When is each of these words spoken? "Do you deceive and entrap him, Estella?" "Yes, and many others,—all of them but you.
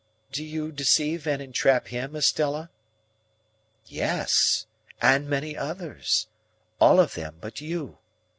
"Do 0.31 0.43
you 0.43 0.71
deceive 0.71 1.27
and 1.27 1.43
entrap 1.43 1.89
him, 1.89 2.15
Estella?" 2.15 2.71
"Yes, 3.85 4.65
and 4.99 5.29
many 5.29 5.55
others,—all 5.55 6.99
of 6.99 7.13
them 7.13 7.35
but 7.39 7.61
you. 7.61 7.99